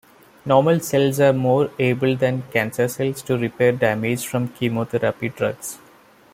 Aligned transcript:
Normal 0.45 0.79
cells 0.79 1.19
are 1.19 1.31
more 1.31 1.69
able 1.77 2.15
than 2.15 2.41
cancer 2.51 2.87
cells 2.87 3.21
to 3.21 3.37
repair 3.37 3.71
damage 3.71 4.25
from 4.25 4.47
chemotherapy 4.47 5.29
drugs. 5.29 5.77